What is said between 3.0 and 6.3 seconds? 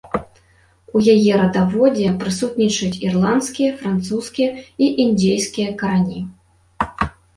ірландскія, французскія і індзейскія карані.